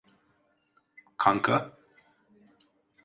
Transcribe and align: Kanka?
Kanka? 1.17 1.77